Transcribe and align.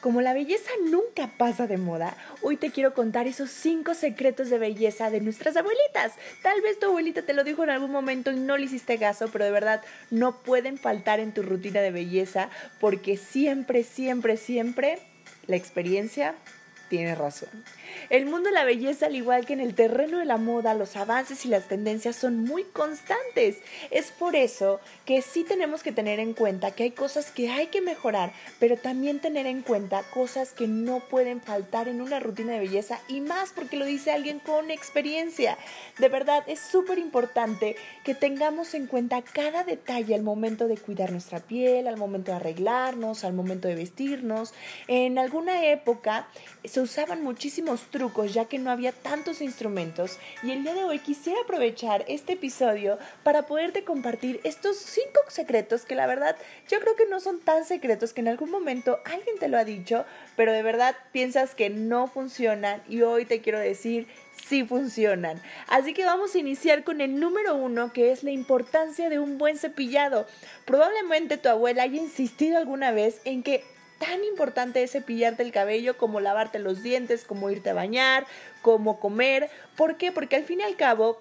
Como 0.00 0.20
la 0.20 0.32
belleza 0.32 0.70
nunca 0.84 1.28
pasa 1.36 1.66
de 1.66 1.76
moda, 1.76 2.16
hoy 2.42 2.56
te 2.56 2.70
quiero 2.70 2.94
contar 2.94 3.26
esos 3.26 3.50
5 3.50 3.94
secretos 3.94 4.48
de 4.48 4.58
belleza 4.58 5.10
de 5.10 5.20
nuestras 5.20 5.56
abuelitas. 5.56 6.12
Tal 6.40 6.60
vez 6.60 6.78
tu 6.78 6.86
abuelita 6.86 7.22
te 7.22 7.34
lo 7.34 7.42
dijo 7.42 7.64
en 7.64 7.70
algún 7.70 7.90
momento 7.90 8.30
y 8.30 8.36
no 8.36 8.56
le 8.56 8.66
hiciste 8.66 8.96
caso, 8.96 9.28
pero 9.32 9.44
de 9.44 9.50
verdad 9.50 9.82
no 10.12 10.40
pueden 10.42 10.78
faltar 10.78 11.18
en 11.18 11.34
tu 11.34 11.42
rutina 11.42 11.80
de 11.80 11.90
belleza 11.90 12.48
porque 12.78 13.16
siempre, 13.16 13.82
siempre, 13.82 14.36
siempre 14.36 15.00
la 15.48 15.56
experiencia 15.56 16.36
tiene 16.88 17.16
razón. 17.16 17.64
El 18.10 18.26
mundo 18.26 18.48
de 18.48 18.54
la 18.54 18.64
belleza, 18.64 19.06
al 19.06 19.16
igual 19.16 19.46
que 19.46 19.52
en 19.52 19.60
el 19.60 19.74
terreno 19.74 20.18
de 20.18 20.24
la 20.24 20.36
moda, 20.36 20.74
los 20.74 20.96
avances 20.96 21.44
y 21.44 21.48
las 21.48 21.68
tendencias 21.68 22.16
son 22.16 22.44
muy 22.44 22.64
constantes. 22.64 23.58
Es 23.90 24.10
por 24.10 24.36
eso 24.36 24.80
que 25.04 25.22
sí 25.22 25.44
tenemos 25.44 25.82
que 25.82 25.92
tener 25.92 26.20
en 26.20 26.34
cuenta 26.34 26.70
que 26.70 26.84
hay 26.84 26.90
cosas 26.90 27.30
que 27.30 27.50
hay 27.50 27.66
que 27.66 27.80
mejorar, 27.80 28.32
pero 28.58 28.76
también 28.76 29.20
tener 29.20 29.46
en 29.46 29.62
cuenta 29.62 30.02
cosas 30.14 30.52
que 30.52 30.66
no 30.66 31.00
pueden 31.00 31.40
faltar 31.40 31.88
en 31.88 32.00
una 32.00 32.20
rutina 32.20 32.52
de 32.52 32.60
belleza 32.60 33.00
y 33.08 33.20
más 33.20 33.50
porque 33.50 33.76
lo 33.76 33.84
dice 33.84 34.10
alguien 34.10 34.38
con 34.38 34.70
experiencia. 34.70 35.58
De 35.98 36.08
verdad, 36.08 36.44
es 36.46 36.60
súper 36.60 36.98
importante 36.98 37.76
que 38.04 38.14
tengamos 38.14 38.74
en 38.74 38.86
cuenta 38.86 39.22
cada 39.22 39.64
detalle 39.64 40.14
al 40.14 40.22
momento 40.22 40.68
de 40.68 40.76
cuidar 40.76 41.12
nuestra 41.12 41.40
piel, 41.40 41.86
al 41.86 41.96
momento 41.96 42.30
de 42.30 42.36
arreglarnos, 42.36 43.24
al 43.24 43.32
momento 43.32 43.68
de 43.68 43.74
vestirnos. 43.74 44.54
En 44.86 45.18
alguna 45.18 45.66
época 45.66 46.28
se 46.64 46.80
usaban 46.80 47.22
muchísimos 47.22 47.77
trucos 47.90 48.34
ya 48.34 48.44
que 48.46 48.58
no 48.58 48.70
había 48.70 48.92
tantos 48.92 49.40
instrumentos 49.40 50.18
y 50.42 50.50
el 50.50 50.62
día 50.62 50.74
de 50.74 50.84
hoy 50.84 50.98
quisiera 50.98 51.40
aprovechar 51.42 52.04
este 52.08 52.34
episodio 52.34 52.98
para 53.22 53.46
poderte 53.46 53.84
compartir 53.84 54.40
estos 54.44 54.76
cinco 54.76 55.20
secretos 55.28 55.84
que 55.84 55.94
la 55.94 56.06
verdad 56.06 56.36
yo 56.68 56.80
creo 56.80 56.96
que 56.96 57.06
no 57.06 57.20
son 57.20 57.40
tan 57.40 57.64
secretos 57.64 58.12
que 58.12 58.20
en 58.20 58.28
algún 58.28 58.50
momento 58.50 59.00
alguien 59.04 59.38
te 59.38 59.48
lo 59.48 59.58
ha 59.58 59.64
dicho, 59.64 60.04
pero 60.36 60.52
de 60.52 60.62
verdad 60.62 60.96
piensas 61.12 61.54
que 61.54 61.70
no 61.70 62.06
funcionan 62.06 62.82
y 62.88 63.02
hoy 63.02 63.24
te 63.24 63.40
quiero 63.40 63.58
decir 63.58 64.06
sí 64.46 64.64
funcionan. 64.64 65.40
Así 65.68 65.94
que 65.94 66.04
vamos 66.04 66.34
a 66.34 66.38
iniciar 66.38 66.84
con 66.84 67.00
el 67.00 67.18
número 67.18 67.56
uno, 67.56 67.92
que 67.92 68.12
es 68.12 68.22
la 68.22 68.30
importancia 68.30 69.08
de 69.08 69.18
un 69.18 69.38
buen 69.38 69.58
cepillado. 69.58 70.26
Probablemente 70.64 71.36
tu 71.36 71.48
abuela 71.48 71.82
haya 71.82 72.00
insistido 72.00 72.58
alguna 72.58 72.92
vez 72.92 73.20
en 73.24 73.42
que 73.42 73.64
tan 73.98 74.24
importante 74.24 74.82
es 74.82 74.92
cepillarte 74.92 75.42
el 75.42 75.52
cabello 75.52 75.96
como 75.96 76.20
lavarte 76.20 76.58
los 76.58 76.82
dientes, 76.82 77.24
como 77.24 77.50
irte 77.50 77.70
a 77.70 77.74
bañar, 77.74 78.26
como 78.62 79.00
comer. 79.00 79.50
¿Por 79.76 79.96
qué? 79.96 80.12
Porque 80.12 80.36
al 80.36 80.44
fin 80.44 80.60
y 80.60 80.62
al 80.62 80.76
cabo 80.76 81.20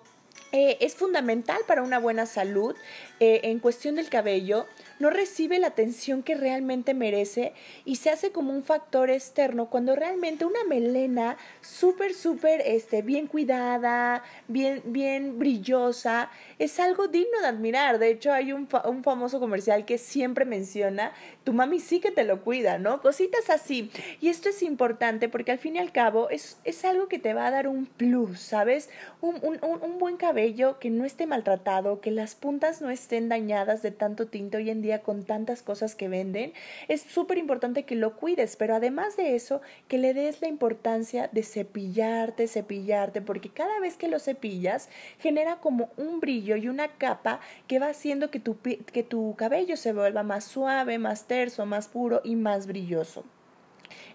eh, 0.51 0.77
es 0.79 0.95
fundamental 0.95 1.59
para 1.67 1.83
una 1.83 1.99
buena 1.99 2.25
salud 2.25 2.75
eh, 3.19 3.41
en 3.43 3.59
cuestión 3.59 3.95
del 3.95 4.09
cabello 4.09 4.65
no 4.99 5.09
recibe 5.09 5.59
la 5.59 5.67
atención 5.67 6.23
que 6.23 6.35
realmente 6.35 6.93
merece 6.93 7.53
y 7.85 7.97
se 7.97 8.09
hace 8.09 8.31
como 8.31 8.51
un 8.51 8.63
factor 8.63 9.09
externo 9.09 9.69
cuando 9.69 9.95
realmente 9.95 10.45
una 10.45 10.63
melena 10.67 11.37
súper, 11.61 12.13
súper 12.13 12.61
este, 12.65 13.01
bien 13.01 13.27
cuidada, 13.27 14.23
bien, 14.47 14.81
bien 14.85 15.37
brillosa, 15.39 16.31
es 16.59 16.79
algo 16.79 17.07
digno 17.07 17.39
de 17.41 17.47
admirar. 17.47 17.99
De 17.99 18.09
hecho, 18.09 18.33
hay 18.33 18.53
un, 18.53 18.67
un 18.85 19.03
famoso 19.03 19.39
comercial 19.39 19.85
que 19.85 19.97
siempre 19.97 20.45
menciona, 20.45 21.11
tu 21.43 21.53
mami 21.53 21.79
sí 21.79 21.99
que 21.99 22.11
te 22.11 22.23
lo 22.23 22.43
cuida, 22.43 22.77
¿no? 22.77 23.01
Cositas 23.01 23.49
así. 23.49 23.91
Y 24.21 24.29
esto 24.29 24.49
es 24.49 24.63
importante 24.63 25.29
porque 25.29 25.51
al 25.51 25.59
fin 25.59 25.75
y 25.75 25.79
al 25.79 25.91
cabo 25.91 26.29
es, 26.29 26.57
es 26.63 26.83
algo 26.85 27.07
que 27.07 27.19
te 27.19 27.33
va 27.33 27.47
a 27.47 27.51
dar 27.51 27.67
un 27.67 27.85
plus, 27.85 28.39
¿sabes? 28.39 28.89
Un, 29.21 29.35
un, 29.43 29.59
un 29.61 29.99
buen 29.99 30.17
cabello 30.17 30.79
que 30.79 30.89
no 30.89 31.05
esté 31.05 31.27
maltratado, 31.27 32.01
que 32.01 32.11
las 32.11 32.35
puntas 32.35 32.81
no 32.81 32.89
estén 32.89 33.29
dañadas 33.29 33.81
de 33.81 33.91
tanto 33.91 34.27
tinte 34.27 34.57
hoy 34.57 34.69
en 34.69 34.81
día 34.81 34.86
con 35.01 35.23
tantas 35.23 35.61
cosas 35.61 35.95
que 35.95 36.07
venden, 36.07 36.53
es 36.87 37.01
súper 37.01 37.37
importante 37.37 37.83
que 37.83 37.95
lo 37.95 38.15
cuides, 38.15 38.55
pero 38.55 38.75
además 38.75 39.17
de 39.17 39.35
eso, 39.35 39.61
que 39.87 39.97
le 39.97 40.13
des 40.13 40.41
la 40.41 40.47
importancia 40.47 41.29
de 41.31 41.43
cepillarte, 41.43 42.47
cepillarte, 42.47 43.21
porque 43.21 43.49
cada 43.49 43.79
vez 43.79 43.97
que 43.97 44.07
lo 44.07 44.19
cepillas, 44.19 44.89
genera 45.19 45.57
como 45.57 45.89
un 45.97 46.19
brillo 46.19 46.55
y 46.55 46.69
una 46.69 46.87
capa 46.87 47.39
que 47.67 47.79
va 47.79 47.89
haciendo 47.89 48.31
que 48.31 48.39
tu, 48.39 48.57
que 48.61 49.03
tu 49.03 49.35
cabello 49.35 49.77
se 49.77 49.93
vuelva 49.93 50.23
más 50.23 50.45
suave, 50.45 50.97
más 50.97 51.27
terso, 51.27 51.65
más 51.65 51.87
puro 51.87 52.21
y 52.23 52.35
más 52.35 52.67
brilloso. 52.67 53.23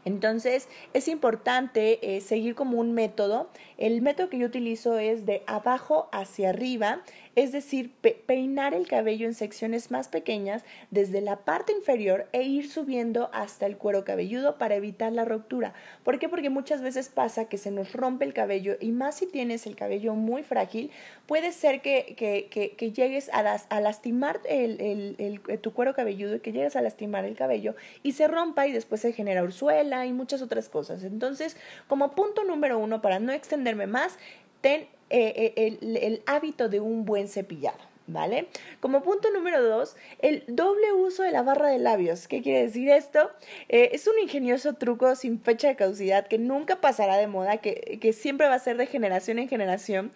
Entonces 0.04 0.68
es 0.92 1.08
importante 1.08 2.16
eh, 2.16 2.20
seguir 2.20 2.54
como 2.54 2.78
un 2.78 2.92
método. 2.92 3.48
El 3.78 4.02
método 4.02 4.28
que 4.28 4.38
yo 4.38 4.46
utilizo 4.46 4.98
es 4.98 5.26
de 5.26 5.42
abajo 5.46 6.08
hacia 6.12 6.50
arriba 6.50 7.02
es 7.34 7.52
decir, 7.52 7.92
peinar 8.26 8.74
el 8.74 8.86
cabello 8.86 9.26
en 9.26 9.34
secciones 9.34 9.90
más 9.90 10.08
pequeñas 10.08 10.64
desde 10.90 11.20
la 11.20 11.36
parte 11.36 11.72
inferior 11.72 12.28
e 12.32 12.42
ir 12.42 12.68
subiendo 12.70 13.30
hasta 13.32 13.66
el 13.66 13.78
cuero 13.78 14.04
cabelludo 14.04 14.58
para 14.58 14.74
evitar 14.74 15.12
la 15.12 15.24
ruptura. 15.24 15.72
¿Por 16.04 16.18
qué? 16.18 16.28
Porque 16.28 16.50
muchas 16.50 16.82
veces 16.82 17.08
pasa 17.08 17.46
que 17.46 17.56
se 17.56 17.70
nos 17.70 17.92
rompe 17.92 18.24
el 18.24 18.34
cabello 18.34 18.76
y 18.80 18.92
más 18.92 19.16
si 19.16 19.26
tienes 19.26 19.66
el 19.66 19.76
cabello 19.76 20.14
muy 20.14 20.42
frágil, 20.42 20.90
puede 21.26 21.52
ser 21.52 21.80
que, 21.80 22.14
que, 22.16 22.92
llegues 22.92 23.30
a, 23.32 23.80
lastimar 23.80 24.40
el, 24.46 25.40
tu 25.62 25.72
cuero 25.72 25.94
cabelludo 25.94 26.36
y 26.36 26.40
que 26.40 26.52
llegues 26.52 26.76
a 26.76 26.82
lastimar 26.82 27.24
el 27.24 27.34
cabello 27.34 27.74
y 28.02 28.12
se 28.12 28.28
rompa 28.28 28.66
y 28.66 28.72
después 28.72 29.00
se 29.00 29.12
genera 29.12 29.42
ursuela 29.42 30.04
y 30.04 30.12
muchas 30.12 30.42
otras 30.42 30.68
cosas. 30.68 31.02
Entonces, 31.04 31.56
como 31.88 32.12
punto 32.12 32.44
número 32.44 32.78
uno, 32.78 33.00
para 33.00 33.18
no 33.18 33.32
extenderme 33.32 33.86
más, 33.86 34.18
ten 34.62 34.88
eh, 35.10 35.52
eh, 35.56 35.78
el, 35.82 36.22
hábito 36.24 36.70
de 36.70 36.80
un 36.80 37.04
buen 37.04 37.28
cepillado. 37.28 37.78
¿Vale? 38.08 38.48
Como 38.80 39.02
punto 39.04 39.30
número 39.30 39.62
dos, 39.62 39.94
el 40.18 40.42
doble 40.48 40.92
uso 40.92 41.22
de 41.22 41.30
la 41.30 41.42
barra 41.42 41.68
de 41.68 41.78
labios. 41.78 42.26
¿Qué 42.26 42.42
quiere 42.42 42.62
decir 42.62 42.90
esto? 42.90 43.30
Eh, 43.68 43.90
es 43.92 44.08
un 44.08 44.18
ingenioso 44.18 44.74
truco 44.74 45.14
sin 45.14 45.40
fecha 45.40 45.68
de 45.68 45.76
caducidad 45.76 46.26
que 46.26 46.36
nunca 46.36 46.80
pasará 46.80 47.16
de 47.16 47.28
moda, 47.28 47.58
que, 47.58 47.98
que 48.02 48.12
siempre 48.12 48.48
va 48.48 48.54
a 48.54 48.58
ser 48.58 48.76
de 48.76 48.86
generación 48.86 49.38
en 49.38 49.48
generación. 49.48 50.12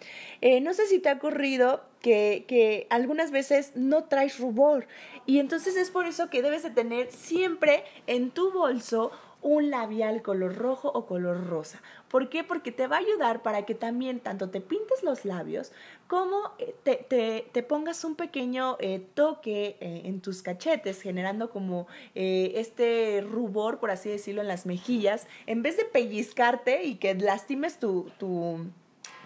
no 0.61 0.73
sé 0.73 0.85
si 0.87 0.99
te 0.99 1.07
ha 1.07 1.13
ocurrido 1.13 1.81
que, 2.01 2.43
que, 2.45 2.87
algunas 2.89 3.31
veces 3.31 3.71
no 3.75 4.03
traes 4.03 4.37
rubor 4.37 4.85
y 5.25 5.39
entonces 5.39 5.77
es 5.77 5.89
por 5.89 6.07
eso 6.07 6.29
que 6.29 6.41
debes 6.41 6.63
de 6.63 6.71
tener 6.71 7.09
siempre 7.11 7.85
en 8.05 8.31
tu 8.31 8.51
bolso 8.51 9.11
un 9.41 9.69
labial 9.69 10.21
color 10.21 10.55
rojo 10.55 10.91
o 10.93 11.05
color 11.05 11.47
rosa. 11.47 11.81
¿Por 12.09 12.29
qué? 12.29 12.43
Porque 12.43 12.71
te 12.71 12.87
va 12.87 12.97
a 12.97 12.99
ayudar 12.99 13.41
para 13.41 13.65
que 13.65 13.75
también 13.75 14.19
tanto 14.19 14.49
te 14.49 14.61
pintes 14.61 15.03
los 15.03 15.25
labios 15.25 15.71
como 16.07 16.53
eh, 16.57 16.73
te, 16.83 17.45
te, 17.51 17.63
pongas 17.63 18.03
un 18.05 18.15
pequeño 18.15 18.77
eh, 18.79 19.05
toque 19.13 19.75
eh, 19.81 20.03
en 20.05 20.21
tus 20.21 20.41
cachetes, 20.41 21.01
generando 21.01 21.49
como 21.49 21.87
este 22.15 23.21
rubor, 23.21 23.79
por 23.79 23.91
así 23.91 24.09
decirlo, 24.09 24.41
en 24.41 24.47
las 24.47 24.65
mejillas, 24.65 25.27
en 25.45 25.61
vez 25.61 25.75
de 25.77 25.83
pellizcarte 25.83 26.83
y 26.83 26.95
que 26.95 27.13
lastimes 27.15 27.79
tu, 27.79 28.09
tu 28.17 28.65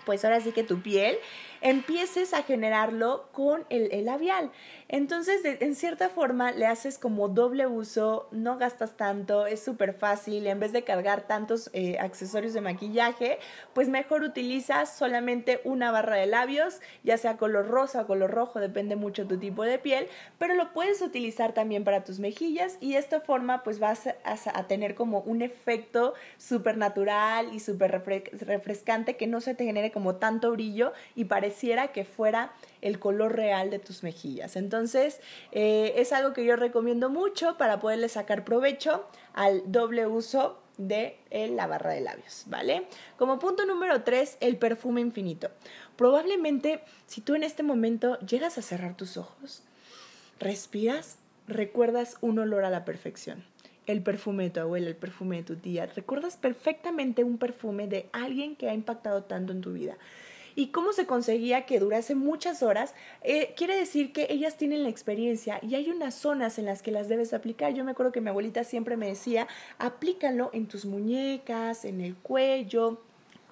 pues 0.05 0.25
ahora 0.25 0.41
sí 0.41 0.51
que 0.51 0.63
tu 0.63 0.81
piel, 0.81 1.17
empieces 1.61 2.33
a 2.33 2.43
generarlo 2.43 3.29
con 3.31 3.65
el, 3.69 4.05
labial. 4.05 4.51
Entonces, 4.87 5.41
en 5.43 5.75
cierta 5.75 6.09
forma, 6.09 6.51
le 6.51 6.65
haces 6.65 6.97
como 6.97 7.29
doble 7.29 7.67
uso, 7.67 8.27
no 8.31 8.57
gastas 8.57 8.97
tanto, 8.97 9.45
es 9.45 9.63
súper 9.63 9.93
fácil, 9.93 10.47
en 10.47 10.59
vez 10.59 10.73
de 10.73 10.83
cargar 10.83 11.27
tantos 11.27 11.69
eh, 11.73 11.97
accesorios 11.99 12.53
de 12.53 12.61
maquillaje, 12.61 13.39
pues 13.73 13.87
mejor 13.89 14.23
utilizas 14.23 14.93
solamente 14.97 15.61
una 15.63 15.91
barra 15.91 16.15
de 16.15 16.25
labios, 16.25 16.81
ya 17.03 17.17
sea 17.17 17.37
color 17.37 17.67
rosa 17.67 18.01
o 18.01 18.07
color 18.07 18.31
rojo, 18.31 18.59
depende 18.59 18.95
mucho 18.95 19.27
tu 19.27 19.37
tipo 19.37 19.63
de 19.63 19.79
piel, 19.79 20.07
pero 20.39 20.55
lo 20.55 20.73
puedes 20.73 21.01
utilizar 21.01 21.53
también 21.53 21.83
para 21.83 22.03
tus 22.03 22.19
mejillas 22.19 22.77
y 22.81 22.93
de 22.93 22.99
esta 22.99 23.21
forma 23.21 23.63
pues 23.63 23.79
vas 23.79 24.07
a, 24.07 24.15
a 24.25 24.67
tener 24.67 24.95
como 24.95 25.19
un 25.21 25.41
efecto 25.41 26.13
súper 26.37 26.77
natural 26.77 27.53
y 27.53 27.59
súper 27.59 28.03
refrescante 28.41 29.15
que 29.15 29.27
no 29.27 29.41
se 29.41 29.53
te 29.53 29.63
genere 29.63 29.91
como 29.91 30.15
tanto 30.15 30.51
brillo 30.51 30.93
y 31.15 31.25
que 31.91 32.05
fuera 32.05 32.53
el 32.81 32.99
color 32.99 33.35
real 33.35 33.69
de 33.69 33.79
tus 33.79 34.03
mejillas. 34.03 34.55
Entonces, 34.55 35.19
eh, 35.51 35.93
es 35.97 36.13
algo 36.13 36.33
que 36.33 36.45
yo 36.45 36.55
recomiendo 36.55 37.09
mucho 37.09 37.57
para 37.57 37.79
poderle 37.79 38.09
sacar 38.09 38.43
provecho 38.43 39.05
al 39.33 39.63
doble 39.71 40.07
uso 40.07 40.59
de 40.77 41.17
la 41.31 41.67
barra 41.67 41.91
de 41.91 42.01
labios, 42.01 42.45
¿vale? 42.47 42.87
Como 43.17 43.37
punto 43.37 43.65
número 43.65 44.01
tres, 44.03 44.37
el 44.39 44.57
perfume 44.57 45.01
infinito. 45.01 45.49
Probablemente, 45.95 46.81
si 47.05 47.21
tú 47.21 47.35
en 47.35 47.43
este 47.43 47.61
momento 47.61 48.17
llegas 48.19 48.57
a 48.57 48.63
cerrar 48.63 48.97
tus 48.97 49.17
ojos, 49.17 49.61
respiras, 50.39 51.17
recuerdas 51.47 52.17
un 52.21 52.39
olor 52.39 52.65
a 52.65 52.71
la 52.71 52.83
perfección 52.83 53.43
el 53.87 54.01
perfume 54.01 54.45
de 54.45 54.49
tu 54.51 54.59
abuela, 54.59 54.87
el 54.87 54.95
perfume 54.95 55.37
de 55.37 55.43
tu 55.43 55.55
tía. 55.55 55.85
Recuerdas 55.85 56.37
perfectamente 56.37 57.23
un 57.23 57.37
perfume 57.37 57.87
de 57.87 58.09
alguien 58.13 58.55
que 58.55 58.69
ha 58.69 58.73
impactado 58.73 59.23
tanto 59.23 59.51
en 59.51 59.61
tu 59.61 59.73
vida. 59.73 59.97
¿Y 60.55 60.67
cómo 60.67 60.93
se 60.93 61.05
conseguía 61.05 61.65
que 61.65 61.79
durase 61.79 62.15
muchas 62.15 62.63
horas? 62.63 62.93
Eh, 63.23 63.53
quiere 63.55 63.77
decir 63.77 64.13
que 64.13 64.27
ellas 64.29 64.57
tienen 64.57 64.83
la 64.83 64.89
experiencia 64.89 65.59
y 65.61 65.75
hay 65.75 65.89
unas 65.89 66.15
zonas 66.15 66.59
en 66.59 66.65
las 66.65 66.81
que 66.81 66.91
las 66.91 67.07
debes 67.07 67.33
aplicar. 67.33 67.73
Yo 67.73 67.83
me 67.83 67.91
acuerdo 67.91 68.11
que 68.11 68.21
mi 68.21 68.29
abuelita 68.29 68.63
siempre 68.63 68.97
me 68.97 69.07
decía, 69.07 69.47
aplícalo 69.77 70.49
en 70.53 70.67
tus 70.67 70.85
muñecas, 70.85 71.85
en 71.85 72.01
el 72.01 72.15
cuello, 72.15 73.01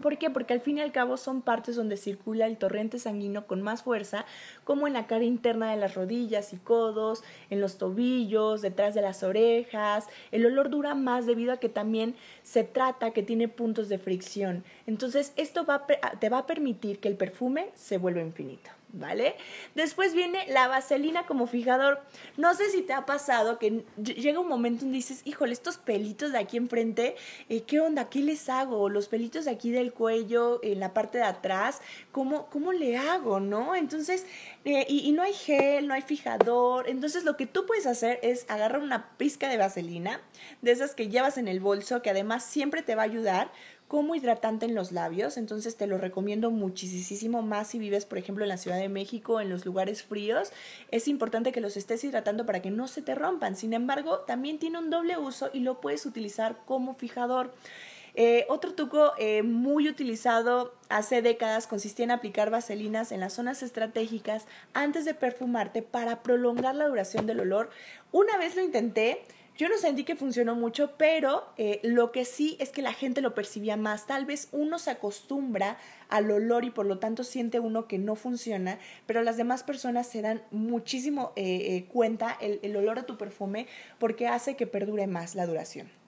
¿Por 0.01 0.17
qué? 0.17 0.29
Porque 0.29 0.53
al 0.53 0.61
fin 0.61 0.77
y 0.77 0.81
al 0.81 0.91
cabo 0.91 1.17
son 1.17 1.41
partes 1.41 1.75
donde 1.75 1.97
circula 1.97 2.47
el 2.47 2.57
torrente 2.57 2.99
sanguíneo 2.99 3.47
con 3.47 3.61
más 3.61 3.83
fuerza, 3.83 4.25
como 4.63 4.87
en 4.87 4.93
la 4.93 5.07
cara 5.07 5.23
interna 5.23 5.71
de 5.71 5.77
las 5.77 5.95
rodillas 5.95 6.53
y 6.53 6.57
codos, 6.57 7.23
en 7.49 7.59
los 7.61 7.77
tobillos, 7.77 8.61
detrás 8.61 8.93
de 8.93 9.01
las 9.01 9.23
orejas. 9.23 10.07
El 10.31 10.45
olor 10.45 10.69
dura 10.69 10.95
más 10.95 11.25
debido 11.25 11.53
a 11.53 11.57
que 11.57 11.69
también 11.69 12.15
se 12.43 12.63
trata 12.63 13.11
que 13.11 13.23
tiene 13.23 13.47
puntos 13.47 13.89
de 13.89 13.99
fricción. 13.99 14.63
Entonces, 14.87 15.33
esto 15.35 15.65
te 16.19 16.29
va 16.29 16.37
a 16.37 16.47
permitir 16.47 16.99
que 16.99 17.09
el 17.09 17.15
perfume 17.15 17.69
se 17.75 17.97
vuelva 17.97 18.21
infinito. 18.21 18.78
¿Vale? 18.94 19.36
Después 19.75 20.13
viene 20.13 20.45
la 20.47 20.68
vaselina 20.68 21.25
como 21.25 21.47
fijador. 21.47 22.01
No 22.38 22.53
sé 22.56 22.69
si 22.69 22.81
te 22.81 22.94
ha 22.94 23.06
pasado 23.06 23.59
que 23.59 23.83
llega 23.97 24.39
un 24.39 24.47
momento 24.47 24.81
donde 24.81 24.97
dices, 24.97 25.21
híjole, 25.25 25.53
estos 25.53 25.77
pelitos 25.77 26.31
de 26.31 26.39
aquí 26.39 26.57
enfrente, 26.57 27.15
eh, 27.50 27.62
¿qué 27.63 27.80
onda? 27.80 28.09
¿Qué 28.09 28.19
les 28.19 28.50
hago? 28.50 28.89
Los 28.89 29.07
pelitos 29.07 29.45
de 29.45 29.51
aquí 29.51 29.71
del 29.71 29.94
cuello, 29.94 30.59
en 30.63 30.80
la 30.80 30.94
parte 30.94 31.19
de 31.19 31.25
atrás, 31.25 31.81
¿cómo, 32.12 32.47
cómo 32.50 32.71
le 32.71 32.97
hago, 32.97 33.39
no? 33.39 33.75
Entonces, 33.75 34.25
eh, 34.65 34.86
y, 34.89 35.07
y, 35.07 35.12
no 35.12 35.24
hay 35.24 35.33
gel, 35.33 35.88
no 35.88 35.94
hay 35.94 36.01
fijador. 36.01 36.89
Entonces, 36.89 37.24
lo 37.24 37.38
que 37.38 37.45
tú 37.45 37.65
puedes 37.65 37.85
hacer 37.85 38.19
es 38.24 38.45
agarrar 38.50 38.81
una 38.81 39.09
pizca 39.18 39.47
de 39.50 39.57
vaselina, 39.57 40.21
de 40.62 40.71
esas 40.71 40.95
que 40.95 41.09
llevas 41.09 41.38
en 41.38 41.47
el 41.47 41.59
bolso, 41.59 42.01
que 42.01 42.09
además 42.09 42.44
siempre 42.44 42.81
te 42.81 42.95
va 42.95 43.03
a 43.03 43.06
ayudar 43.06 43.51
como 43.89 44.13
hidratante 44.13 44.68
en 44.68 44.75
los 44.75 44.91
labios, 44.91 45.36
entonces 45.36 45.75
te 45.75 45.88
lo 45.88 45.97
recomiendo 45.97 46.51
muchísimo 46.51 47.41
más 47.41 47.69
si 47.69 47.80
vives, 47.80 48.06
por 48.06 48.19
ejemplo, 48.19 48.45
en 48.45 48.50
la 48.50 48.57
Ciudad 48.57 48.77
de 48.77 48.88
México, 48.88 49.41
en 49.41 49.50
los 49.50 49.65
lugares 49.65 50.03
fríos. 50.03 50.51
Es 50.91 51.07
importante 51.07 51.51
que 51.51 51.59
los 51.59 51.75
estés 51.75 52.03
hidratando 52.03 52.45
para 52.45 52.62
que 52.62 52.69
no 52.69 52.88
se 52.88 53.01
te 53.01 53.15
rompan. 53.15 53.56
Sin 53.56 53.74
embargo, 53.74 54.19
también 54.19 54.59
tiene 54.59 54.77
un 54.77 54.91
doble 54.91 55.18
uso 55.18 55.50
y 55.53 55.62
lo 55.62 55.81
puedes 55.81 56.06
utilizar 56.06 56.59
como 56.68 56.94
fijador. 56.94 57.51
Eh, 58.13 58.45
otro 58.47 58.75
truco 58.75 59.13
eh, 59.18 59.41
muy 59.41 59.89
utilizado 59.89 60.75
hace 60.89 61.24
décadas 61.24 61.65
consistía 61.65 62.06
en 62.06 62.12
aplicar 62.12 62.51
vaselinas 62.51 63.12
en 63.12 63.21
las 63.21 63.33
zonas 63.33 63.63
estratégicas 63.63 64.45
antes 64.75 65.03
de 65.03 65.15
perfumarte 65.15 65.81
para 65.81 66.21
prolongar 66.21 66.75
la 66.75 66.88
duración 66.88 67.25
del 67.25 67.39
olor. 67.39 67.71
Una 68.12 68.38
vez 68.38 68.56
lo 68.56 68.62
intenté, 68.62 69.24
yo 69.59 69.67
no 69.67 69.77
sentí 69.77 70.06
que 70.06 70.15
funcionó 70.15 70.56
mucho, 70.56 70.94
pero 70.97 71.44
eh, 71.57 71.81
lo 71.83 72.13
que 72.13 72.23
sí 72.23 72.56
es 72.61 72.69
que 72.69 72.81
la 72.81 72.94
gente 72.94 73.19
lo 73.19 73.35
percibía 73.35 73.75
más. 73.75 74.07
Tal 74.07 74.25
vez 74.25 74.47
uno 74.53 74.79
se 74.79 74.89
acostumbra 74.89 75.77
al 76.07 76.31
olor 76.31 76.63
y 76.63 76.69
por 76.69 76.85
lo 76.85 77.00
tanto 77.00 77.25
siente 77.25 77.59
uno 77.59 77.85
que 77.85 77.97
no 77.97 78.15
funciona, 78.15 78.79
pero 79.06 79.21
las 79.21 79.35
demás 79.35 79.63
personas 79.63 80.07
se 80.07 80.21
dan 80.21 80.41
muchísimo 80.51 81.33
eh, 81.35 81.75
eh, 81.75 81.89
cuenta 81.91 82.38
el, 82.39 82.61
el 82.63 82.73
olor 82.77 83.00
a 83.00 83.03
tu 83.03 83.17
perfume 83.17 83.67
porque 83.97 84.29
hace 84.29 84.56
que 84.56 84.65
perdure 84.65 85.07
más 85.07 85.35
la 85.35 85.45
duración. 85.45 85.98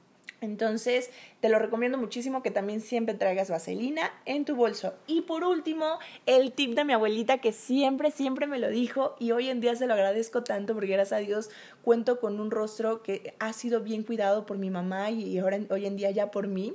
Entonces, 0.42 1.12
te 1.40 1.50
lo 1.50 1.60
recomiendo 1.60 2.00
muchísimo 2.00 2.42
que 2.42 2.50
también 2.50 2.82
siempre 2.82 3.14
traigas 3.14 3.52
vaselina 3.52 4.12
en 4.26 4.44
tu 4.44 4.56
bolso. 4.56 4.96
Y 5.06 5.22
por 5.22 5.44
último, 5.44 6.00
el 6.26 6.52
tip 6.52 6.74
de 6.74 6.84
mi 6.84 6.94
abuelita 6.94 7.38
que 7.38 7.54
siempre, 7.54 8.10
siempre 8.10 8.48
me 8.48 8.58
lo 8.58 8.70
dijo 8.70 9.16
y 9.20 9.34
hoy 9.34 9.50
en 9.50 9.62
día 9.62 9.76
se 9.76 9.86
lo 9.86 9.94
agradezco 9.94 10.44
tanto 10.44 10.74
porque 10.74 10.94
gracias 10.94 11.20
a 11.20 11.24
Dios 11.24 11.52
cuento 11.84 12.20
con 12.20 12.40
un 12.40 12.50
rostro 12.50 13.04
que 13.04 13.36
ha 13.38 13.54
sido 13.54 13.82
bien 13.82 14.02
cuidado 14.02 14.48
por 14.48 14.58
mi 14.58 14.72
mamá 14.72 15.12
y 15.12 15.38
ahora 15.38 15.60
hoy 15.70 15.86
en 15.86 15.96
día 15.96 16.10
ya 16.10 16.32
por 16.32 16.48
mí, 16.48 16.74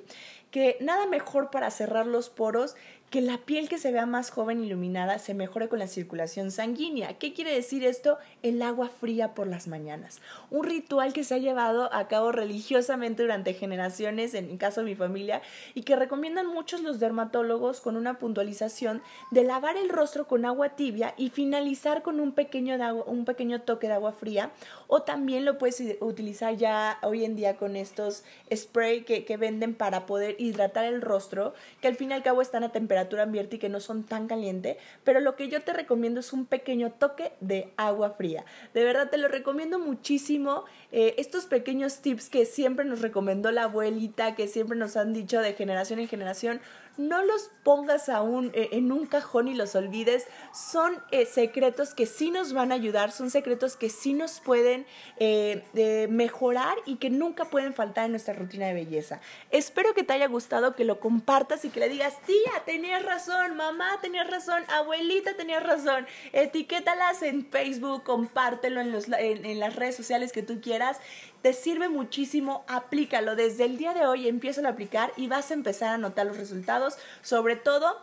que 0.52 0.76
nada 0.80 1.06
mejor 1.06 1.50
para 1.50 1.72
cerrar 1.72 2.06
los 2.06 2.30
poros 2.30 2.76
que 3.16 3.22
la 3.22 3.38
piel 3.38 3.70
que 3.70 3.78
se 3.78 3.92
vea 3.92 4.04
más 4.04 4.28
joven 4.28 4.62
iluminada 4.62 5.18
se 5.18 5.32
mejore 5.32 5.70
con 5.70 5.78
la 5.78 5.86
circulación 5.86 6.50
sanguínea. 6.50 7.14
¿Qué 7.14 7.32
quiere 7.32 7.50
decir 7.50 7.82
esto? 7.82 8.18
El 8.42 8.60
agua 8.60 8.90
fría 8.90 9.32
por 9.32 9.46
las 9.46 9.68
mañanas. 9.68 10.20
Un 10.50 10.66
ritual 10.66 11.14
que 11.14 11.24
se 11.24 11.34
ha 11.34 11.38
llevado 11.38 11.90
a 11.94 12.08
cabo 12.08 12.30
religiosamente 12.30 13.22
durante 13.22 13.54
generaciones, 13.54 14.34
en 14.34 14.50
el 14.50 14.58
caso 14.58 14.80
de 14.80 14.90
mi 14.90 14.96
familia, 14.96 15.40
y 15.72 15.84
que 15.84 15.96
recomiendan 15.96 16.46
muchos 16.46 16.82
los 16.82 17.00
dermatólogos 17.00 17.80
con 17.80 17.96
una 17.96 18.18
puntualización 18.18 19.00
de 19.30 19.44
lavar 19.44 19.78
el 19.78 19.88
rostro 19.88 20.26
con 20.26 20.44
agua 20.44 20.76
tibia 20.76 21.14
y 21.16 21.30
finalizar 21.30 22.02
con 22.02 22.20
un 22.20 22.32
pequeño, 22.32 22.76
un 23.06 23.24
pequeño 23.24 23.62
toque 23.62 23.86
de 23.86 23.94
agua 23.94 24.12
fría. 24.12 24.50
O 24.88 25.00
también 25.04 25.46
lo 25.46 25.56
puedes 25.56 25.82
utilizar 26.00 26.54
ya 26.58 26.98
hoy 27.02 27.24
en 27.24 27.34
día 27.34 27.56
con 27.56 27.76
estos 27.76 28.24
spray 28.54 29.04
que, 29.04 29.24
que 29.24 29.38
venden 29.38 29.74
para 29.74 30.04
poder 30.04 30.36
hidratar 30.38 30.84
el 30.84 31.00
rostro, 31.00 31.54
que 31.80 31.88
al 31.88 31.96
fin 31.96 32.10
y 32.10 32.12
al 32.12 32.22
cabo 32.22 32.42
están 32.42 32.62
a 32.62 32.72
temperatura 32.72 33.05
temperatura 33.08 33.46
y 33.56 33.58
que 33.58 33.68
no 33.68 33.80
son 33.80 34.04
tan 34.04 34.26
caliente, 34.26 34.78
pero 35.04 35.20
lo 35.20 35.36
que 35.36 35.48
yo 35.48 35.62
te 35.62 35.72
recomiendo 35.72 36.20
es 36.20 36.32
un 36.32 36.46
pequeño 36.46 36.92
toque 36.92 37.32
de 37.40 37.72
agua 37.76 38.10
fría. 38.10 38.44
De 38.74 38.84
verdad 38.84 39.10
te 39.10 39.18
lo 39.18 39.28
recomiendo 39.28 39.78
muchísimo. 39.78 40.64
Eh, 40.92 41.14
estos 41.18 41.46
pequeños 41.46 42.00
tips 42.00 42.28
que 42.30 42.44
siempre 42.44 42.84
nos 42.84 43.00
recomendó 43.00 43.50
la 43.50 43.64
abuelita, 43.64 44.34
que 44.34 44.48
siempre 44.48 44.76
nos 44.76 44.96
han 44.96 45.12
dicho 45.12 45.40
de 45.40 45.52
generación 45.54 45.98
en 45.98 46.08
generación, 46.08 46.60
no 46.96 47.22
los 47.22 47.50
pongas 47.62 48.08
aún 48.08 48.50
eh, 48.54 48.70
en 48.72 48.92
un 48.92 49.06
cajón 49.06 49.48
y 49.48 49.54
los 49.54 49.74
olvides. 49.74 50.26
Son 50.52 51.02
eh, 51.10 51.26
secretos 51.26 51.94
que 51.94 52.06
sí 52.06 52.30
nos 52.30 52.52
van 52.52 52.72
a 52.72 52.76
ayudar, 52.76 53.12
son 53.12 53.30
secretos 53.30 53.76
que 53.76 53.90
sí 53.90 54.12
nos 54.12 54.40
pueden 54.40 54.86
eh, 55.18 56.06
mejorar 56.10 56.76
y 56.86 56.96
que 56.96 57.10
nunca 57.10 57.46
pueden 57.46 57.74
faltar 57.74 58.06
en 58.06 58.12
nuestra 58.12 58.34
rutina 58.34 58.66
de 58.66 58.74
belleza. 58.74 59.20
Espero 59.50 59.94
que 59.94 60.02
te 60.02 60.12
haya 60.12 60.28
gustado, 60.28 60.74
que 60.74 60.84
lo 60.84 61.00
compartas 61.00 61.64
y 61.64 61.70
que 61.70 61.80
le 61.80 61.88
digas, 61.88 62.20
tía, 62.26 62.64
tenías 62.64 63.04
razón, 63.04 63.56
mamá, 63.56 63.98
tenías 64.00 64.28
razón, 64.30 64.62
abuelita, 64.68 65.36
tenías 65.36 65.62
razón. 65.62 66.06
Etiquétalas 66.32 67.22
en 67.22 67.46
Facebook, 67.46 68.04
compártelo 68.04 68.80
en, 68.80 68.92
los, 68.92 69.06
en 69.08 69.60
las 69.60 69.76
redes 69.76 69.96
sociales 69.96 70.32
que 70.32 70.42
tú 70.42 70.60
quieras 70.60 71.00
te 71.46 71.52
sirve 71.52 71.88
muchísimo, 71.88 72.64
aplícalo. 72.66 73.36
Desde 73.36 73.66
el 73.66 73.78
día 73.78 73.94
de 73.94 74.04
hoy 74.04 74.26
empieza 74.26 74.66
a 74.66 74.70
aplicar 74.70 75.12
y 75.16 75.28
vas 75.28 75.52
a 75.52 75.54
empezar 75.54 75.90
a 75.90 75.96
notar 75.96 76.26
los 76.26 76.36
resultados, 76.36 76.85
sobre 77.22 77.56
todo 77.56 78.00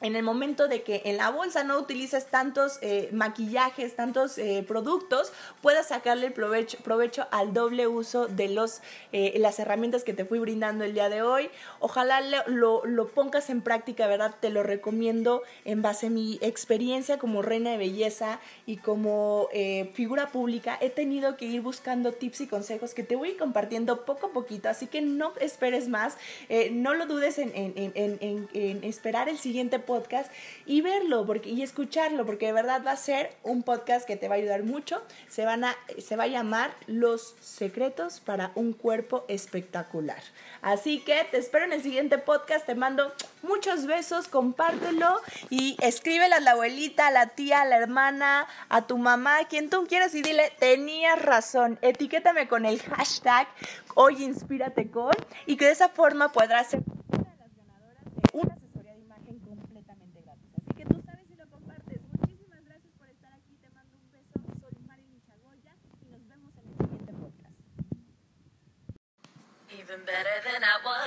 en 0.00 0.16
el 0.16 0.22
momento 0.22 0.68
de 0.68 0.82
que 0.82 1.02
en 1.04 1.16
la 1.18 1.30
bolsa 1.30 1.62
no 1.62 1.78
utilices 1.78 2.26
tantos 2.26 2.78
eh, 2.80 3.10
maquillajes, 3.12 3.96
tantos 3.96 4.38
eh, 4.38 4.64
productos, 4.66 5.32
puedas 5.60 5.88
sacarle 5.88 6.26
el 6.26 6.32
provecho, 6.32 6.78
provecho, 6.78 7.26
al 7.30 7.52
doble 7.52 7.86
uso 7.86 8.26
de 8.26 8.48
los, 8.48 8.80
eh, 9.12 9.34
las 9.38 9.58
herramientas 9.58 10.02
que 10.02 10.14
te 10.14 10.24
fui 10.24 10.38
brindando 10.38 10.84
el 10.84 10.94
día 10.94 11.08
de 11.10 11.22
hoy. 11.22 11.50
Ojalá 11.80 12.20
lo, 12.46 12.84
lo, 12.86 13.08
pongas 13.08 13.50
en 13.50 13.60
práctica, 13.60 14.06
¿verdad? 14.06 14.34
Te 14.40 14.50
lo 14.50 14.62
recomiendo 14.62 15.42
en 15.64 15.82
base 15.82 16.06
a 16.06 16.10
mi 16.10 16.38
experiencia 16.40 17.18
como 17.18 17.42
reina 17.42 17.70
de 17.70 17.76
belleza 17.76 18.40
y 18.66 18.76
como 18.76 19.48
figura 19.94 20.28
pública. 20.28 20.78
He 20.80 20.90
tenido 20.90 21.36
que 21.36 21.46
ir 21.46 21.60
buscando 21.60 22.12
tips 22.12 22.42
y 22.42 22.46
consejos 22.46 22.94
que 22.94 23.02
te 23.02 23.16
voy 23.16 23.34
compartiendo 23.34 24.04
poco 24.04 24.28
a 24.28 24.32
poquito, 24.32 24.68
así 24.68 24.86
que 24.86 25.00
no 25.00 25.32
esperes 25.40 25.88
más, 25.88 26.16
no 26.70 26.94
lo 26.94 27.06
dudes 27.06 27.38
en, 27.38 27.52
en, 27.54 27.72
en, 27.94 28.48
en 28.52 28.84
esperar 28.84 29.28
el 29.28 29.38
siguiente 29.38 29.78
podcast 29.90 30.30
y 30.66 30.82
verlo 30.82 31.26
porque, 31.26 31.50
y 31.50 31.62
escucharlo, 31.62 32.24
porque 32.24 32.46
de 32.46 32.52
verdad 32.52 32.82
va 32.86 32.92
a 32.92 32.96
ser 32.96 33.34
un 33.42 33.64
podcast 33.64 34.06
que 34.06 34.14
te 34.14 34.28
va 34.28 34.36
a 34.36 34.38
ayudar 34.38 34.62
mucho. 34.62 35.02
Se, 35.28 35.44
van 35.44 35.64
a, 35.64 35.76
se 35.98 36.14
va 36.14 36.24
a 36.24 36.28
llamar 36.28 36.70
Los 36.86 37.34
secretos 37.40 38.20
para 38.20 38.52
un 38.54 38.72
cuerpo 38.72 39.24
espectacular. 39.26 40.22
Así 40.62 41.00
que 41.00 41.26
te 41.32 41.38
espero 41.38 41.64
en 41.64 41.72
el 41.72 41.82
siguiente 41.82 42.18
podcast. 42.18 42.66
Te 42.66 42.76
mando 42.76 43.12
muchos 43.42 43.86
besos, 43.86 44.28
compártelo 44.28 45.20
y 45.48 45.76
escríbele 45.80 46.36
a 46.36 46.40
la 46.40 46.52
abuelita, 46.52 47.08
a 47.08 47.10
la 47.10 47.26
tía, 47.30 47.62
a 47.62 47.64
la 47.64 47.78
hermana, 47.78 48.46
a 48.68 48.86
tu 48.86 48.96
mamá, 48.96 49.38
a 49.38 49.48
quien 49.48 49.70
tú 49.70 49.86
quieras 49.88 50.14
y 50.14 50.22
dile, 50.22 50.52
tenías 50.60 51.20
razón. 51.20 51.80
Etiquétame 51.82 52.46
con 52.46 52.64
el 52.64 52.80
hashtag 52.80 53.48
hoy 53.96 54.22
inspírate 54.22 54.88
con 54.90 55.10
y 55.46 55.56
que 55.56 55.66
de 55.66 55.72
esa 55.72 55.88
forma 55.88 56.30
podrás 56.32 56.68
ser 56.68 56.82
better 69.98 70.36
than 70.44 70.62
I 70.62 70.78
was. 70.84 70.99